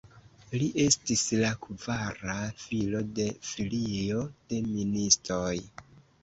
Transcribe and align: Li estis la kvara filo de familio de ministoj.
Li 0.61 0.67
estis 0.83 1.25
la 1.41 1.51
kvara 1.65 2.37
filo 2.63 3.03
de 3.19 3.27
familio 3.51 4.25
de 4.55 4.63
ministoj. 4.71 5.55